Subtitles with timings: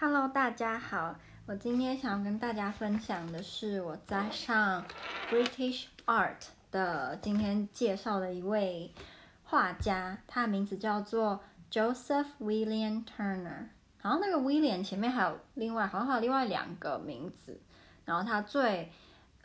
[0.00, 1.18] Hello，大家好。
[1.44, 4.84] 我今天想要跟大家分享的是我在上
[5.28, 6.36] British Art
[6.70, 8.94] 的今天介绍的一位
[9.42, 13.70] 画家，他的名字叫做 Joseph William Turner。
[14.00, 17.60] 然后那个 William 前面还有另外好像还有另外两个名字，
[18.04, 18.92] 然后他最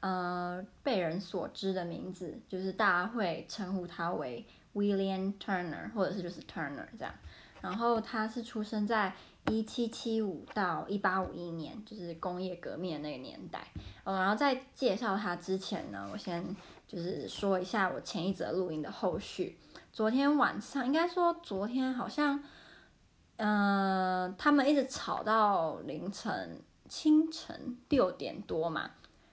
[0.02, 4.46] 呃被人所知的名字就是大家会称呼他为
[4.76, 7.12] William Turner，或者是就是 Turner 这样。
[7.60, 9.14] 然后他是出生在
[9.52, 13.68] 一七七五到一八五一年，就是工业革命那个年代。
[14.04, 16.56] 嗯，然后在介绍他之前呢，我先
[16.88, 19.58] 就是说一下我前一则录音的后续。
[19.92, 22.44] 昨天晚上，应该说昨天好像，
[23.38, 28.92] 嗯、他们一直吵到凌晨清晨六点多嘛。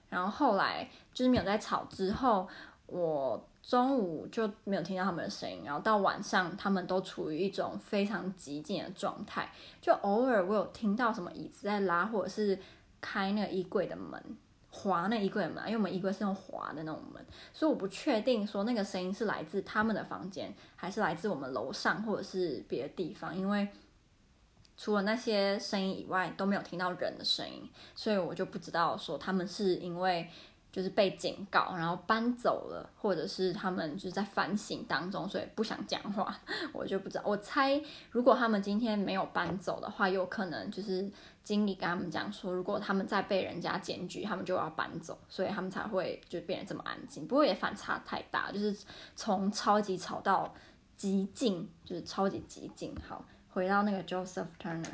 [0.09, 2.47] 然后后来就是没有在吵之后，
[2.87, 3.47] 我。
[3.63, 12.57] 中午就没有听到他们的声音，然后到晚上他们都处于一种非常寂静的状态，就偶尔我有听到什么椅子在拉，或者是
[12.99, 14.21] 开那个衣柜的门，
[14.71, 23.67] 滑那衣柜门，因为我们衣柜是用滑的那种门，所以我不确定说那个声音是来自他们的房间，还是来自我们楼上或者是别的地方，因为
[24.75, 30.27] 除了那些声音以外都没有听到人的声音，所以我就不知道说他们是因为。
[30.71, 36.39] 就是被警告，然后搬走了，或者是他们就是在反省当中，所以不想讲话，
[36.71, 37.23] 我就不知道。
[37.25, 41.11] 我猜，如果他们今天没有搬走的话，有可能就是
[41.43, 47.27] 经理跟他们讲说，如果他们再被人家检举，他们就要搬走，所以他们才会就变得这么安静。
[47.27, 48.73] 不过也反差太大，就是
[49.15, 50.53] 从超级吵到
[50.95, 52.95] 极静，就是超级极静。
[53.05, 54.85] 好，回到那个 Joseph Turner，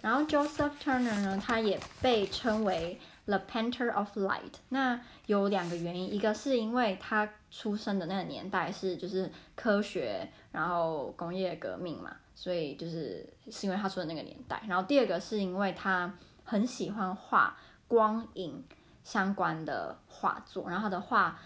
[0.00, 3.00] 然后 Joseph Turner 呢，他也被称为。
[3.26, 14.62] The Painter of Light，那有两个原因，一个是因为他出生的那个年代是就是科学，然后工业革命嘛，所以就是是因为他出生那个年代。
[14.68, 17.56] 然后第二个是因为他很喜欢画
[17.88, 18.62] 光影
[19.02, 21.36] 相关的画作，然后他的画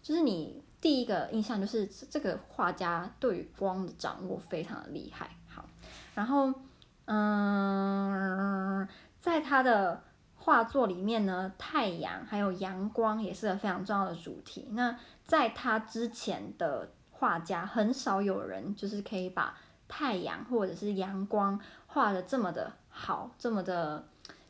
[0.00, 5.28] 就是你第一个印象就是这个画家对于光的掌握非常的厉害。
[5.48, 5.64] 好，
[6.14, 6.54] 然后
[7.06, 8.86] 嗯，
[9.20, 10.05] 在他的。
[10.46, 14.68] 画作里面呢，太阳还有阳光也是个非常重要的主题。
[14.70, 19.58] 那在他之前的画家，很少有人就是可以把
[19.88, 24.06] 太阳或者是阳光画的这么的好，这么的，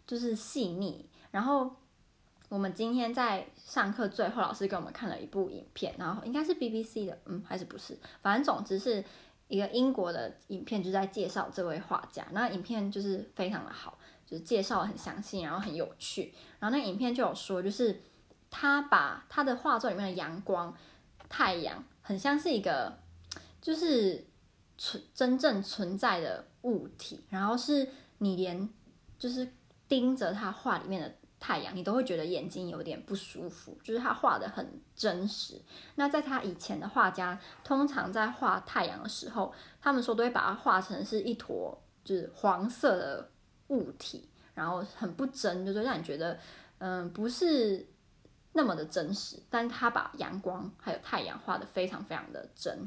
[0.06, 1.08] 就是细腻。
[1.30, 1.74] 然后
[2.50, 7.98] 我们今天在上课最后，老师给我们看了一部影片，然后应该是 BBC 的，嗯，还是不是？
[8.20, 9.02] 反正总之是
[9.48, 12.26] 一个英国的影片，就在介绍这位画家。
[12.32, 13.96] 那影片就是非常的好。
[14.26, 16.34] 就是介绍很详细，然后很有趣。
[16.58, 18.02] 然后那影片就有说，就是
[18.50, 20.76] 他把他的画作里面的阳光、
[21.28, 22.98] 太阳，很像是一个，
[23.62, 24.26] 就是
[24.76, 27.24] 存真正存在的物体。
[27.30, 27.88] 然后是
[28.18, 28.68] 你连
[29.16, 29.48] 就是
[29.86, 33.78] 盯着他画里面的太阳，你都会觉得眼睛有点不舒服。
[33.84, 35.62] 就是他画的很真实。
[35.94, 43.30] 那在他以前的画家，通常在画太阳的时候，他们说都会把它画成是一坨就是黄色的。
[43.68, 46.38] 物体，然后很不真，就是让你觉得，
[46.78, 47.86] 嗯，不是
[48.52, 49.42] 那么的真实。
[49.50, 52.86] 但是他把阳光还有太阳画得非常非常的真，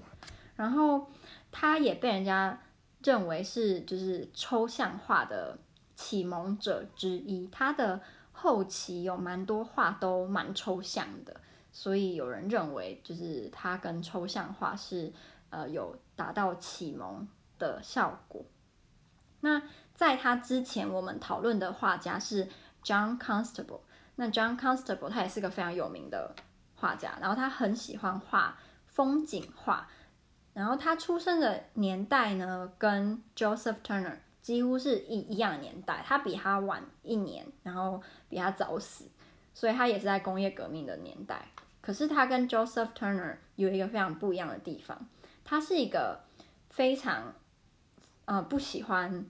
[0.56, 1.08] 然后
[1.52, 2.62] 他也被人家
[3.04, 5.58] 认为是就是抽象画的
[5.96, 7.48] 启蒙者之一。
[7.48, 8.02] 他的
[8.32, 11.42] 后期有蛮多画都蛮抽象的，
[11.72, 15.12] 所以有人认为就是他跟抽象画是
[15.50, 18.46] 呃有达到启蒙的效果。
[19.42, 19.62] 那
[20.00, 22.48] 在他之前，我们讨论的画家是
[22.82, 23.82] John Constable。
[24.16, 26.34] 那 John Constable 他也是个非常有名的
[26.76, 29.90] 画家，然后他很喜欢画风景画。
[30.54, 39.04] 然后他出生的年代呢，跟 Joseph Turner 几乎是一一样年代，他比他晚一年，然后比他早死，
[39.54, 41.50] 所以他也是在工业革命的年代。
[41.82, 45.10] 可是他跟 Joseph Turner 有一个非常不一样的地方，
[45.44, 46.22] 他是一个
[46.70, 47.34] 非常。
[48.26, 49.26] 呃，不喜欢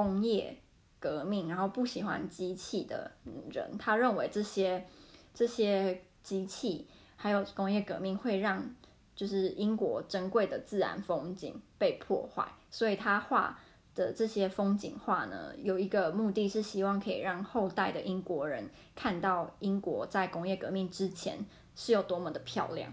[0.00, 0.56] 工业
[0.98, 3.12] 革命，然后不喜欢机器的
[3.50, 4.86] 人，他认为这些
[5.34, 6.86] 这些机器
[7.16, 8.74] 还有工业革命会让
[9.14, 13.58] 就是英国珍贵的自然风景被破坏，所以他画
[13.94, 21.44] 的这些风景画呢，有一个目的是希望可以让后代的英国人看到英国在工业革命之前
[21.76, 22.90] 是有多么的漂亮。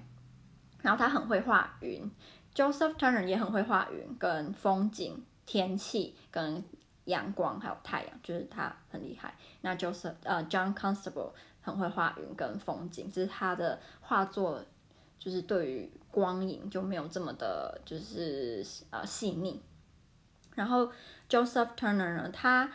[0.81, 2.11] 然后他很会画云
[2.53, 5.23] ，Joseph Turner 也很会画云跟风景。
[5.49, 6.61] 天气跟
[7.07, 9.33] 阳光还有太阳，就是他很厉害。
[9.61, 11.31] 那 Joseph 呃 John Constable
[11.61, 14.63] 很会画云跟风景，只是他的画作
[15.19, 19.61] 就是对于光影就没有这么的，就是呃细腻。
[20.55, 20.91] 然后
[21.29, 22.71] Joseph Turner 呢，他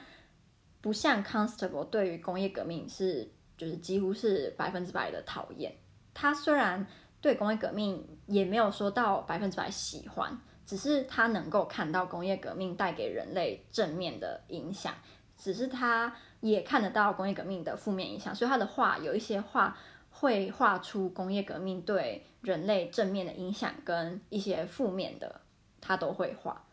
[0.81, 5.77] 不像 Constable 对于工业革命是就是几乎是百分之百的讨厌。
[6.15, 6.87] 他虽然
[7.21, 14.95] 对工业革命也没有说到百分之百喜欢，只是他能够看到工业革命带给人类正面的影响，
[15.37, 19.77] 只是他也看得到工业革命的负面影响，所以他的画有一些画
[20.11, 25.41] 会画出工业革命对人类正面的影响跟一些负面的，
[25.81, 26.65] 他都会画。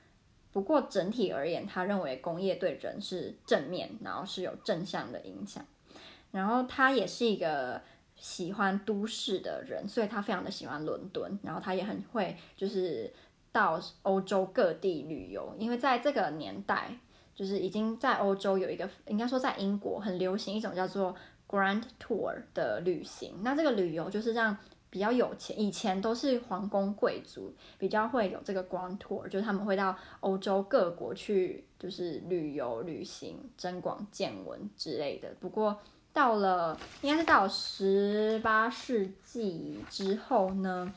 [0.51, 5.63] 不过整体而言，他认为工业对人是正面，然后是有正向的影响。
[6.31, 7.81] 然后他也是一个
[8.15, 11.39] 喜欢都市的人，所以他非常的喜欢伦敦。
[11.43, 13.13] 然后他也很会就是
[13.51, 16.97] 到欧洲各地旅游，因为在这个年代，
[17.35, 21.15] 就是已经在欧洲有一个，应该说在英国很流行一种叫做
[21.47, 23.35] Grand Tour 的旅行。
[23.41, 24.55] 那这个旅游就是让
[24.89, 35.29] 比较有钱，以前都是皇宫贵族比较会有这个 Grand Tour，就是他们会到欧洲各国去，就是旅游、旅行、增广见闻之类的。
[35.39, 35.79] 不过
[36.11, 40.91] 到了应该是到十八世纪之后呢，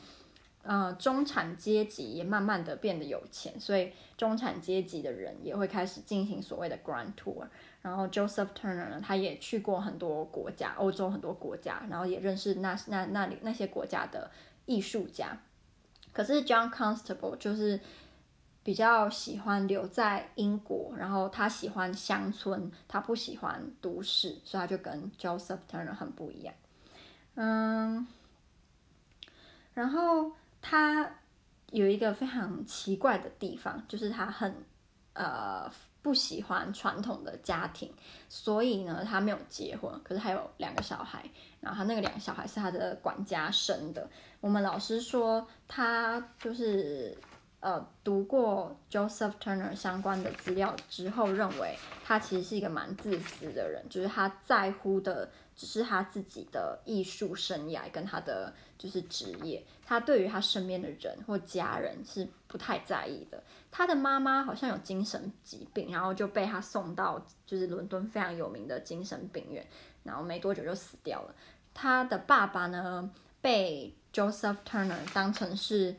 [0.63, 7.45] 呃，中产阶级也慢慢的变得有钱，所以中产阶级的人也会开始进行所谓的 Grand Tour。
[7.81, 14.31] 然后 Joseph Turner 呢，他也去过很多国家，欧洲很多国家，然后也认识那那那里那些国家的
[14.65, 15.37] 艺术家。
[16.13, 17.77] 可是 John Constable 就是
[18.63, 26.53] 比较喜欢留在英国，然后他喜欢乡村，他不喜欢都市，所以他就跟 Joseph Turner 很不一样。
[27.35, 28.07] 嗯，
[29.73, 30.31] 然后
[30.63, 31.07] 他
[31.69, 34.65] 有一个非常奇怪的地方，就是他很
[35.13, 35.71] 呃。
[36.03, 37.89] 不喜欢传统的家庭，
[38.27, 41.23] 所以呢，他没有结婚，可是还有两个小孩，
[41.61, 44.05] 然后他那个两个小孩是他的管家生的。
[44.41, 47.17] 我们老师说他就是
[47.63, 63.41] 呃读过 Joseph Turner 相关的资料之后，认为他其实是一个蛮自私的人，就是他在乎的只是他自己的艺术生涯跟他的就是职业，他对于他身边的人或家人是不太在意的。
[63.71, 69.65] 他的妈妈好像有精神疾病，然后就被他送到就是伦敦非常有名的精神病院，
[70.03, 71.33] 然后没多久就死掉了。
[71.73, 75.95] 他的爸爸呢，被 Joseph Turner 当成是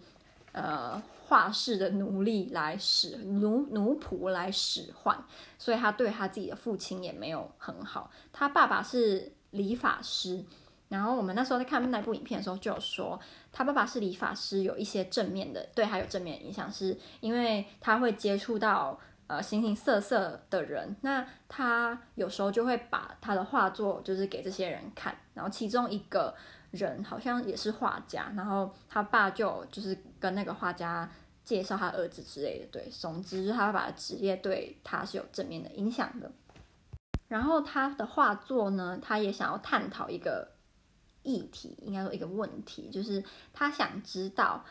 [0.53, 5.19] 呃画室的奴隶来使奴奴仆来使唤，
[5.59, 8.11] 所以他对他自己的父亲也没有很好。
[8.33, 10.45] 他爸爸是理发师。
[10.91, 13.19] 然后我们那时候在看那部影片的时候，就有说
[13.51, 26.33] 他爸爸是理发师，有一些正面的，对他有正面影响，是因为他会接触到呃形形色色的人，那他有时候就会把他的画作就是给这些人看，然后其中一个
[26.75, 31.11] 人好像也是画家，然后他爸就就是跟那个画家
[31.45, 36.31] 介绍他儿子之类的，对，总之他爸爸的职业对他是有正面的影响的。
[37.29, 40.53] 然后他的画作呢，他也想要探讨一个。
[41.27, 43.25] 议题应该说一个问题，就是
[43.55, 44.63] 他想知道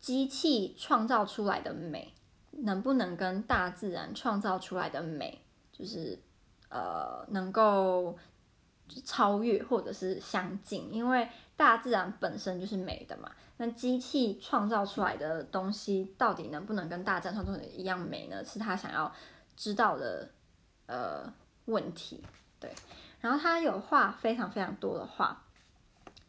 [0.00, 2.14] 机器创造出来的美
[2.52, 6.18] 能不能跟大自然创造出来的美，就是
[6.70, 8.16] 呃能够
[9.04, 13.30] 超越或者是相近，因为大自然本身就是美的嘛。
[13.58, 18.44] 那机器创造出来的东西到底能不能跟大自然创造的一样美呢？
[18.44, 19.12] 是他想要
[19.56, 20.30] 知道的
[20.86, 21.30] 呃
[21.66, 22.24] 问题。
[22.58, 22.72] 对，
[23.20, 25.42] 然后他有画非常非常多的画。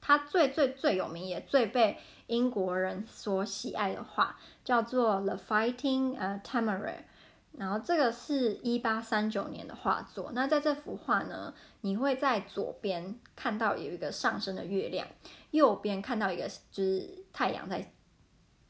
[0.02, 6.82] 他最最最有名也最被英国人所喜爱的画叫做《The Fighting 呃 Temeraire》，
[7.58, 10.32] 然后这个是一八三九年的画作。
[10.34, 15.08] 那在这幅画呢，你会在左边看到有一个上升的月亮，
[15.52, 17.92] 右边看到一个就是太阳在。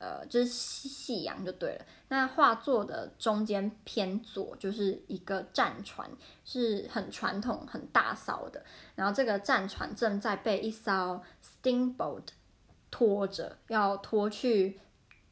[0.03, 1.85] 呃，就是夕夕阳就对了。
[2.07, 6.09] 那画作的中间偏左就是一个战船，
[6.43, 8.65] 是很传统、很大艘的。
[8.95, 12.23] 然后这个战船正在被一艘 steamboat
[12.89, 14.79] 拖着，要拖去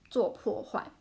[0.08, 0.92] 做破坏。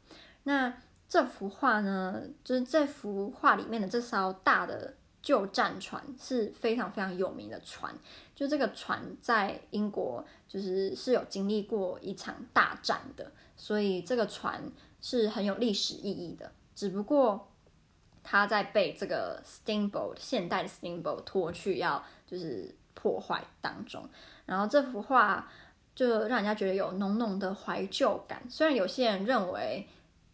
[0.44, 0.72] 那
[1.08, 7.94] 这幅画呢，就是这幅画里面的这艘大的旧战船是非常非常有名的船。
[8.34, 13.32] 就这个船在英国就是是有经历过一场大战的。
[13.56, 14.62] 所以这个船
[15.00, 17.50] 是很有历史意义的，只不过
[18.22, 24.08] 它在被这个 steamboat 现代 steamboat 拖去要就是破坏当中。
[24.46, 25.50] 然后这幅画
[25.94, 29.88] 就让人家觉得有浓浓的怀旧感，虽然有些人认为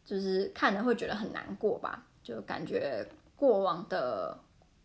[0.04, 3.06] 就是看了会觉得很难过吧，就感觉
[3.36, 4.38] 过往的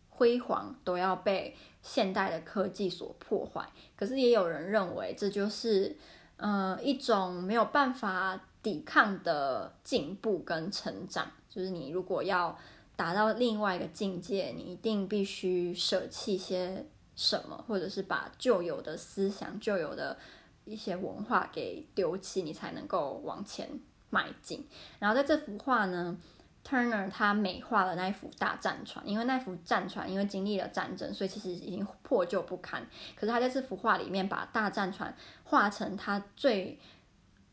[0.10, 3.68] 辉煌都要被现代的科技所破坏。
[3.96, 5.98] 可是也有人认为这就是。
[6.42, 12.58] 呃，一种没有办法抵抗的进步跟成长，就是你如果要
[12.96, 20.18] 达到另外一个境界，你一定必须舍弃些什么，或者是把旧有的思想、旧有的
[20.64, 23.70] 一些文化给丢弃，你才能够往前
[24.10, 24.68] 迈进。
[25.00, 26.18] 然后在这幅画呢
[26.66, 32.86] ，Turner 他美化了那一幅大战船，因为那幅战船因为经历了战争，所以其实已经破旧不堪。
[33.16, 36.80] 可是他在这幅画里面把大战船画成他最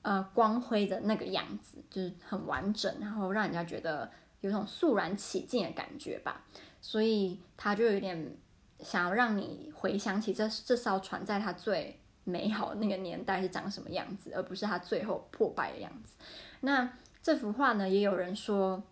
[0.02, 4.10] 呃光辉的那个样子，就是很完整，然后让人家觉得
[4.40, 6.44] 有种肃然起敬的感觉吧。
[6.80, 8.36] 所以他就有点
[8.80, 16.16] 想要让你回想起这这艘船在他最美好的那个年代是长什么样子，而不是它最后破败的样子。
[16.60, 16.88] 那
[17.22, 18.82] 这幅画呢，也有人说，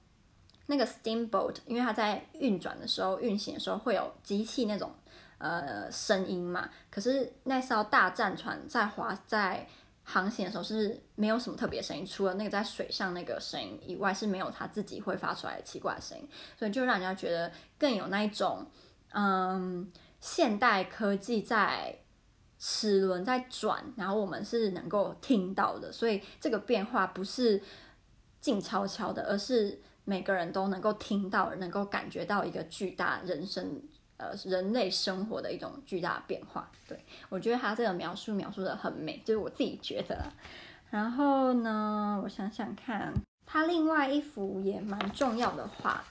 [0.66, 4.92] 那个 steamboat，因为它在运转的时候、运行的时候会有机器那种
[5.38, 6.68] 呃声音嘛。
[6.90, 9.66] 可是那艘大战船在划在
[10.02, 16.28] 航行的时候是没有什么特别声音，除了那个在水上那个声音以外，是没有它自己会发出来的奇怪的声音，
[16.58, 18.66] 所以就让人家觉得更有那一种
[19.12, 19.90] 嗯
[20.20, 21.98] 现代科技在。
[22.66, 27.62] 齿轮在转，然后我们是能够听到的，所以这个变化不是
[28.40, 33.82] 静悄悄的，而是每个人都能够听到，能够感觉到一个巨大人生，
[34.16, 36.70] 呃，人类生活的一种巨大变化。
[36.88, 40.32] 对，我觉得他这个描述描述的很美，就是我自己觉得。
[40.88, 43.12] 然后呢，我想想看，
[43.44, 46.02] 他另外一幅也蛮重要的画，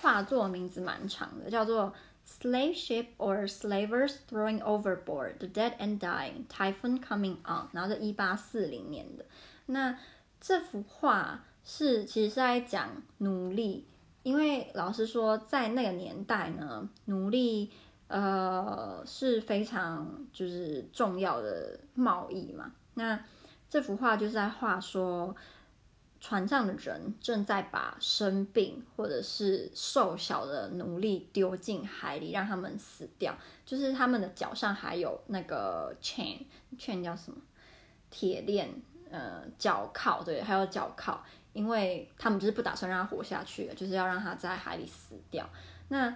[0.00, 1.92] 画作名字蛮长的，叫做。
[2.38, 7.68] Slave ship or slavers throwing overboard, the dead and dying, typhoon coming on。
[7.72, 9.24] 然后是一八四零年的。
[9.66, 9.98] 那
[10.40, 13.84] 这幅画是其实是在讲奴隶，
[14.22, 17.70] 因为老实说，在那个年代呢，奴隶
[18.06, 22.72] 呃是非常就是重要的贸易嘛。
[22.94, 23.18] 那
[23.68, 25.34] 这幅画就是在画说。
[26.20, 33.34] 船上的人正在把生病或者是瘦小的奴隶丢进海里，让他们死掉。
[33.64, 37.38] 就是他们的脚上还有那个 chain，chain 叫什么？
[38.10, 38.68] 铁链，
[39.10, 41.18] 呃，脚铐，对，还有脚铐，
[41.54, 45.48] 因为他们就是不打算让他活下去了，就是要让他在海里死掉。
[45.88, 46.14] 那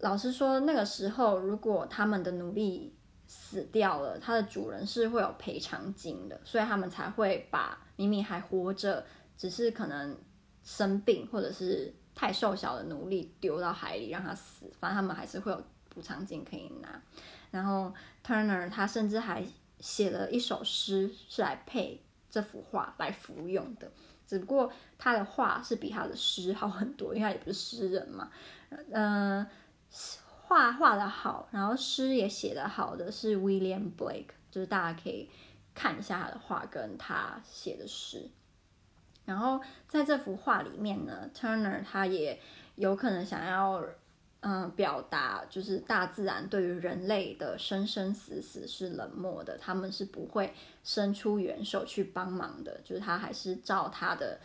[0.00, 2.92] 老实说，那个时候如果他们的奴隶
[3.28, 7.78] 死掉了，他的主人是会有赔偿金的，所以他们才会把。
[7.96, 9.04] 明明还活着，
[9.36, 10.16] 只是可能
[10.62, 17.02] 生病或者是太瘦小的奴隶丢到海里让他死，反正他们还是会有补偿金可以拿。
[17.50, 17.92] 然后
[18.26, 19.44] Turner 他甚至还
[19.78, 23.90] 写了一首诗是来配这幅画来服用的，
[24.26, 28.30] 只不过他的画是比他的诗好很多，因为他也不是诗人嘛。
[28.90, 29.46] 嗯、
[30.42, 35.28] 画画的好，然后诗也写得好的是 William Blake，就是大家可以。
[35.74, 38.30] 看一下他的画跟他写的诗，
[39.24, 42.40] 然后在这幅画里面呢，Turner 他也
[42.76, 43.84] 有可能想要
[44.40, 50.54] 嗯表达，就是大自然对于人类的生生死死是冷漠的，他们是不会
[50.84, 54.38] 伸出援手去帮忙的，就是他还是照他的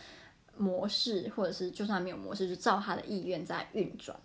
[0.57, 4.19] 模式，或者是就算没有模式，就照他的意愿在运转。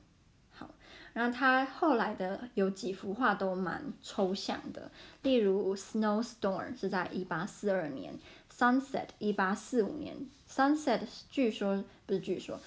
[1.14, 4.90] 然后他后来的有几幅画都蛮抽象的，
[5.22, 8.18] 例如《Snowstorm》是在一八四二年，
[8.54, 10.16] 《Sunset》一八四五年，
[10.52, 10.98] 《Sunset》
[11.30, 12.58] 据说不是据说，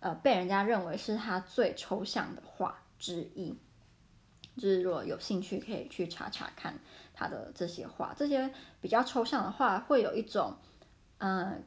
[0.00, 3.56] 呃，被人家认为是他最抽象的画之一。
[4.56, 6.78] 就是如果有兴趣，可以去查查看
[7.12, 10.54] 他的这些画，这些比较抽象的画会有一种，
[11.18, 11.64] 嗯、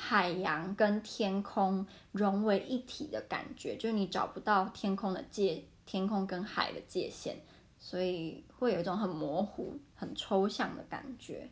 [0.00, 7.34] 海洋跟天空融为一体的感觉，就是你找不到天空的界，天空跟海的界限，
[7.80, 11.50] 所以会有一种很模糊、很抽象的感觉。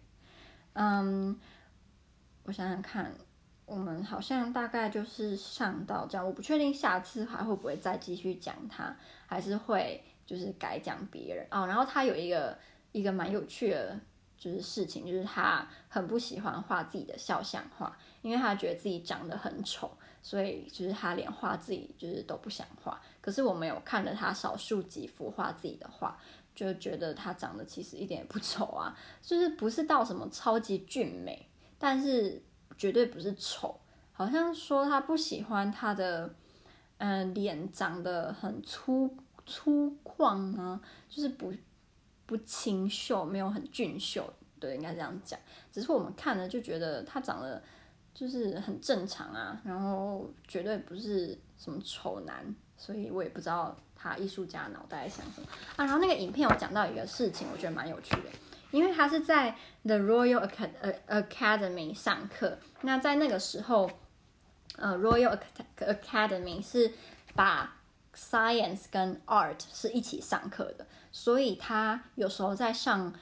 [0.74, 1.36] 嗯，
[2.44, 3.12] 我想想看，
[3.64, 11.66] 我们好像大概就是上到这样，我不确定下次还会不会再继续讲它，还是会就是改讲别人哦。
[11.66, 12.56] 然后他有一个
[12.92, 13.98] 一个蛮有趣的。
[14.38, 19.90] 就是事情，就是他很不喜欢画自己的肖像画，因为他觉得自己长得很丑，
[20.22, 23.00] 所以就是他连画自己就是都不想画。
[23.20, 26.18] 可是我们有看了他少数几幅画自己的画，
[26.54, 32.42] 就觉得他长得其实一点也不丑啊，就是不是到什么超级俊美，但是
[32.76, 33.78] 绝对不是丑。
[34.12, 36.34] 好像说他不喜欢他的
[36.98, 39.16] 嗯脸长得很粗
[39.46, 41.52] 粗犷啊，就是不。
[42.28, 44.28] 不清秀，没有很俊秀，
[44.58, 45.38] 对，应该这样讲。
[45.70, 47.62] 只是我们看了就觉得他长得
[48.18, 52.42] 就是很正常啊，然后绝对不是什么丑男，
[52.78, 55.46] 所以我也不知道他艺术家脑袋在想什么
[55.76, 55.84] 啊。
[55.84, 58.30] 然后那个影片我讲到一个事情，我觉得蛮有趣的，
[58.70, 59.54] 因为他是在
[59.84, 60.48] The Royal
[61.06, 63.90] Academy 上课，那在那个时候，
[64.76, 65.38] 呃 Royal
[65.76, 66.92] Academy 是
[67.34, 67.76] 把
[68.14, 73.12] Science 跟 Art 是一起上课的，所以他有时候在上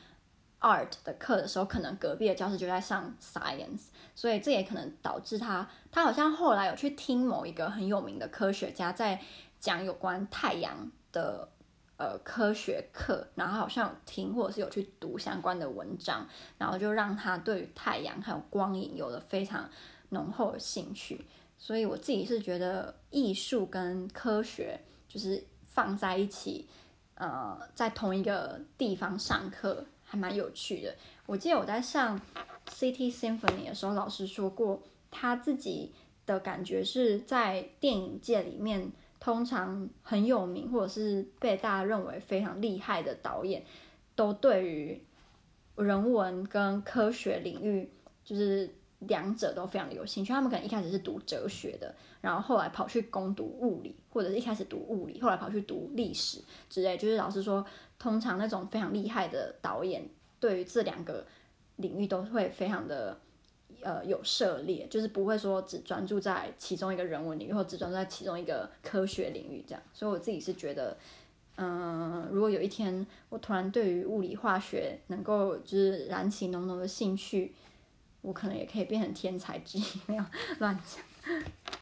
[0.65, 9.21] Art 的课的时候，可能隔壁的教室就在上 Science，所以这也可能导致他，他好像后来有去听某一个很有名的科学家在
[9.61, 11.51] 讲有关太阳的。
[11.97, 16.27] 呃，科学课，然后好像有听或者是有去读相关的文章，
[16.59, 19.71] 然后就让他对于太阳还有光影有了非常
[20.09, 21.25] 浓厚的兴趣。
[21.57, 26.69] 所以我自己是觉得艺术跟科学就是放在一起，
[27.15, 30.95] 呃，在同一个地方上课还蛮有趣的。
[31.27, 32.21] 我记得我在上
[32.69, 34.81] City Symphony 的时候，老师说过
[35.11, 35.93] 他自己
[36.25, 38.93] 的感觉是在电影界里面。
[39.21, 43.65] 通常很有名或者是被大家认为非常厉害的导演，
[44.15, 45.03] 都对于
[45.77, 47.89] 人文跟科学领域，
[48.23, 48.69] 就是
[49.01, 50.33] 两者都非常的有兴趣。
[50.33, 56.97] 他们可能一开始是读哲学的，然后后来跑去攻读物理，或者是一开始读物理，后来跑去读历史之类。
[56.97, 57.65] 就是老实说，
[57.99, 60.09] 通常那种非常厉害的导演，
[60.39, 61.25] 对于这两个
[61.77, 63.19] 领域都会非常的。
[63.83, 69.83] 呃，有涉猎，就是不会说只专注在其中一个人文领域，或只专注在其中一个科学领域这样。
[69.93, 70.97] 所以我自己是觉得，
[71.57, 77.53] 嗯、如果有一天我突然对于物理化学能够就是燃起浓浓的兴趣，
[78.25, 80.25] 我可能也可以变成天才之一，没有
[80.59, 81.05] 乱讲。